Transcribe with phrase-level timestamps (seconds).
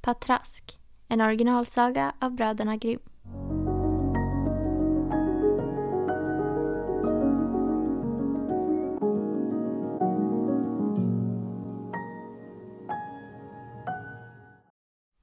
[0.00, 3.00] Patrask, en originalsaga av bröderna Grimm.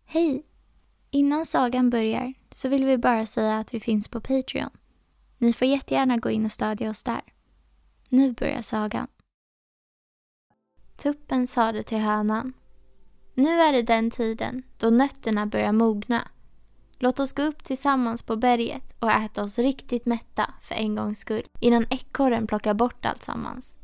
[0.05, 0.43] Hej!
[1.11, 4.69] Innan sagan börjar så vill vi bara säga att vi finns på Patreon.
[5.37, 7.21] Ni får jättegärna gå in och stödja oss där.
[8.09, 9.07] Nu börjar sagan.
[10.95, 12.53] Tuppen sade till hönan.
[13.37, 16.27] Nu är det den tiden då nötterna börjar mogna.
[16.99, 21.19] Låt oss gå upp tillsammans på berget och äta oss riktigt mätta för en gångs
[21.19, 23.77] skull innan ekorren plockar bort alltsammans.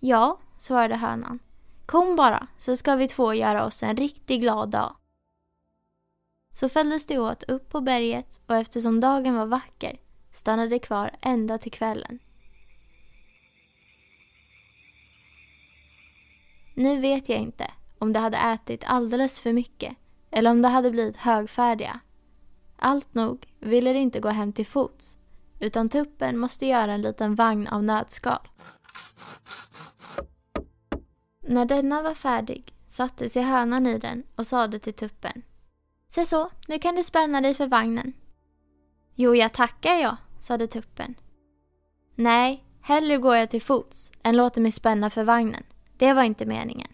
[0.00, 1.38] Ja, svarade hönan.
[1.86, 4.96] Kom bara så ska vi två göra oss en riktigt glad dag.
[6.50, 9.96] Så följdes de åt upp på berget och eftersom dagen var vacker
[10.30, 12.18] stannade de kvar ända till kvällen.
[16.74, 19.96] Nu vet jag inte om de hade ätit alldeles för mycket
[20.30, 22.00] eller om de hade blivit högfärdiga.
[22.76, 25.18] Allt nog ville de inte gå hem till fots
[25.60, 28.48] utan tuppen måste göra en liten vagn av nötskal.
[31.46, 35.42] När denna var färdig satte sig hönan i den och sade till tuppen
[36.08, 38.12] Se så, nu kan du spänna dig för vagnen.
[39.14, 41.14] Jo, jag tackar jag, sade tuppen.
[42.14, 45.62] Nej, hellre går jag till fots än låter mig spänna för vagnen.
[45.96, 46.93] Det var inte meningen.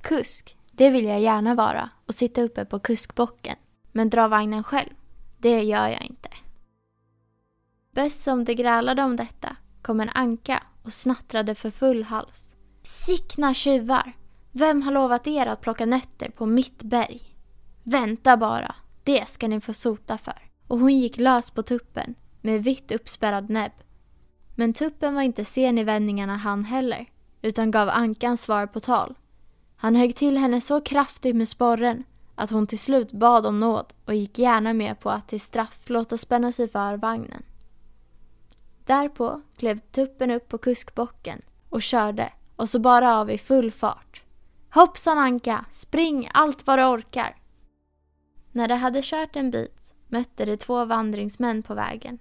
[0.00, 3.56] Kusk, det vill jag gärna vara och sitta uppe på kuskbocken.
[3.92, 4.94] Men dra vagnen själv,
[5.38, 6.28] det gör jag inte.
[7.90, 12.54] Bäst som de grälade om detta kom en anka och snattrade för full hals.
[12.82, 14.12] Sickna tjuvar!
[14.52, 17.20] Vem har lovat er att plocka nötter på mitt berg?
[17.82, 20.38] Vänta bara, det ska ni få sota för.
[20.66, 23.72] Och hon gick lös på tuppen med vitt uppspärrad näbb.
[24.54, 27.06] Men tuppen var inte sen i vändningarna han heller,
[27.42, 29.14] utan gav ankan svar på tal.
[29.80, 33.92] Han högg till henne så kraftigt med sporren att hon till slut bad om nåd
[34.04, 37.42] och gick gärna med på att till straff låta spänna sig för vagnen.
[38.84, 44.22] Därpå klev tuppen upp på kuskbocken och körde och så bara av i full fart.
[44.74, 47.36] Hoppsan Anka, spring allt vad du orkar!
[48.52, 52.18] När de hade kört en bit mötte de två vandringsmän på vägen.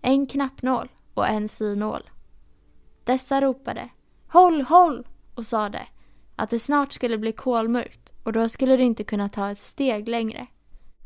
[0.00, 2.10] En knappnål och en synål.
[3.04, 3.88] Dessa ropade
[4.28, 5.06] Håll, håll!
[5.34, 5.86] och sade
[6.36, 10.08] att det snart skulle bli kolmörkt och då skulle du inte kunna ta ett steg
[10.08, 10.46] längre.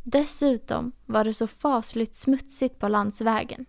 [0.04, 3.66] Dessutom var det så fasligt smutsigt på landsvägen.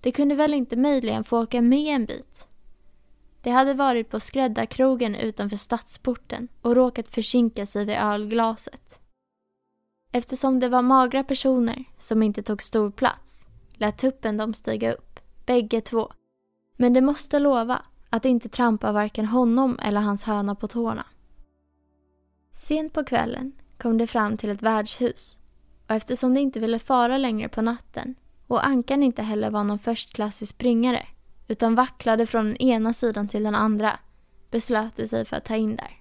[0.00, 2.46] De kunde väl inte möjligen få åka med en bit?
[3.42, 8.98] De hade varit på skräddarkrogen utanför stadsporten och råkat försinka sig vid ölglaset.
[10.12, 15.20] Eftersom det var magra personer som inte tog stor plats lät tuppen dem stiga upp,
[15.46, 16.12] bägge två.
[16.76, 17.82] Men de måste lova
[18.14, 21.06] att inte trampa varken honom eller hans höna på tårna.
[22.52, 25.38] Sent på kvällen kom de fram till ett värdshus
[25.88, 28.14] och eftersom de inte ville fara längre på natten
[28.46, 31.06] och Ankan inte heller var någon förstklassig springare
[31.48, 33.98] utan vacklade från den ena sidan till den andra
[34.50, 36.00] beslöt de sig för att ta in där.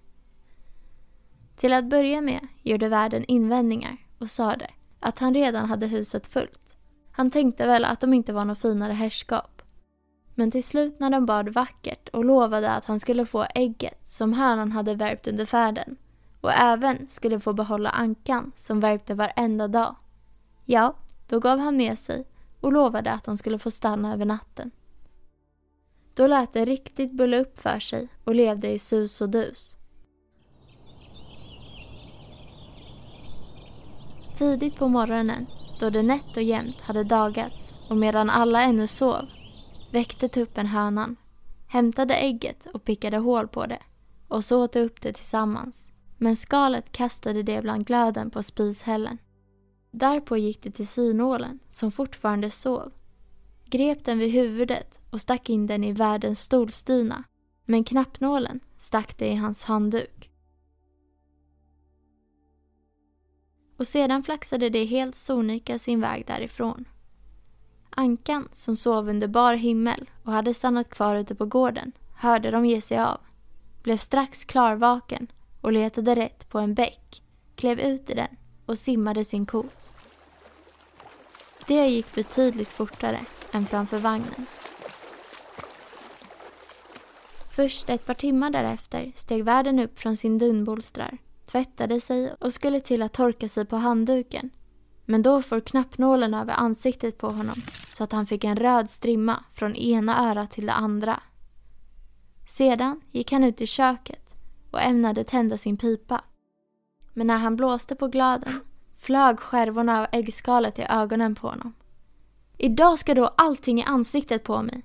[1.55, 4.67] Till att börja med gjorde värden invändningar och sade
[4.99, 6.75] att han redan hade huset fullt.
[7.11, 9.52] Han tänkte väl att de inte var något finare herrskap.
[10.35, 14.33] Men till slut när de bad vackert och lovade att han skulle få ägget som
[14.33, 15.97] hönan hade värpt under färden
[16.41, 19.95] och även skulle få behålla ankan som värpte varenda dag.
[20.65, 20.95] Ja,
[21.27, 22.25] då gav han med sig
[22.61, 24.71] och lovade att de skulle få stanna över natten.
[26.13, 29.77] Då lät det riktigt bulla upp för sig och levde i sus och dus.
[34.37, 35.45] Tidigt på morgonen,
[35.79, 39.25] då det nätt och jämnt hade dagats och medan alla ännu sov,
[39.93, 41.15] väckte tuppen hönan,
[41.67, 43.79] hämtade ägget och pickade hål på det
[44.27, 45.89] och så åt de upp det tillsammans.
[46.17, 49.17] Men skalet kastade det bland glöden på spishällen.
[49.91, 52.91] Därpå gick det till synålen, som fortfarande sov,
[53.65, 57.23] grep den vid huvudet och stack in den i värdens stolstyna,
[57.65, 60.31] men knappnålen stack det i hans handduk.
[63.77, 66.85] Och sedan flaxade det helt sonika sin väg därifrån.
[67.95, 72.65] Ankan, som sov under bar himmel och hade stannat kvar ute på gården, hörde dem
[72.65, 73.17] ge sig av,
[73.83, 75.27] blev strax klarvaken
[75.61, 77.23] och letade rätt på en bäck,
[77.55, 78.35] klev ut i den
[78.65, 79.93] och simmade sin kos.
[81.67, 83.19] Det gick betydligt fortare
[83.51, 84.45] än framför vagnen.
[87.51, 92.79] Först ett par timmar därefter steg värden upp från sin dunbolstrar, tvättade sig och skulle
[92.79, 94.49] till att torka sig på handduken.
[95.05, 97.55] Men då får knappnålen över ansiktet på honom
[97.87, 101.19] så att han fick en röd strimma från ena örat till det andra.
[102.47, 104.33] Sedan gick han ut i köket
[104.71, 106.23] och ämnade tända sin pipa.
[107.13, 108.59] Men när han blåste på glöden
[108.97, 111.73] flög skärvorna av äggskalet i ögonen på honom.
[112.57, 114.83] Idag ska du ha allting i ansiktet på mig,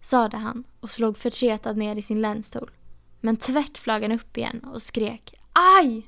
[0.00, 2.70] sade han och slog förtretad ner i sin länstol.
[3.20, 6.06] Men tvärt flög han upp igen och skrek Aj!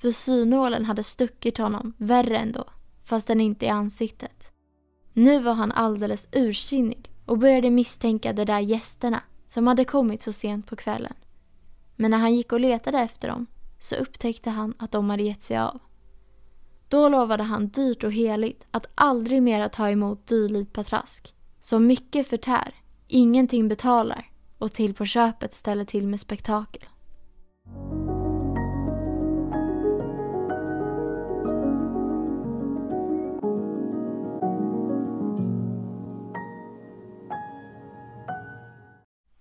[0.00, 2.64] För synålen hade stuckit honom värre ändå,
[3.08, 4.52] fast den inte i ansiktet.
[5.12, 10.32] Nu var han alldeles ursinnig och började misstänka de där gästerna som hade kommit så
[10.32, 11.14] sent på kvällen.
[11.96, 13.46] Men när han gick och letade efter dem
[13.78, 15.78] så upptäckte han att de hade gett sig av.
[16.88, 21.34] Då lovade han dyrt och heligt att aldrig mera ta emot dylikt patrask.
[21.60, 22.74] Som mycket förtär,
[23.06, 24.26] ingenting betalar
[24.58, 26.84] och till på köpet ställer till med spektakel.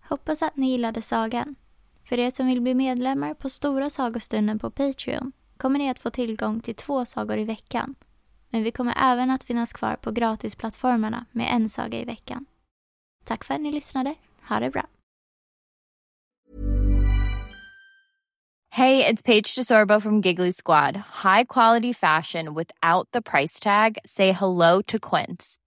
[0.10, 1.56] Hoppas att ni gillade sagan.
[2.04, 6.10] För er som vill bli medlemmar på Stora sagostunden på Patreon kommer ni att få
[6.10, 7.96] tillgång till två sagor i veckan.
[8.50, 12.46] Men vi kommer även att finnas kvar på gratisplattformarna med en saga i veckan.
[13.26, 14.16] Tack för att ni lyssnade.
[14.50, 14.88] Ha det bra.
[18.70, 20.96] Hej, det är Paige DeSorbo från Giggly Squad.
[20.96, 23.98] High quality fashion without the price tag.
[24.06, 25.67] Say hello to Quince.